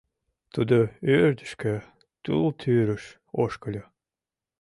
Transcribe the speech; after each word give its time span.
Тудо 0.53 0.77
ӧрдыжкӧ, 1.15 1.75
тул 2.23 2.47
тӱрыш, 2.59 3.03
ошкыльо. 3.43 3.83